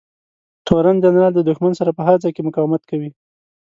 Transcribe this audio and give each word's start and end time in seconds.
تورن 0.65 0.95
جنرال 1.03 1.31
د 1.35 1.39
دښمن 1.49 1.71
سره 1.79 1.91
په 1.97 2.01
هر 2.07 2.15
ځای 2.23 2.31
کې 2.35 2.45
مقاومت 2.47 2.81
کوي. 2.89 3.09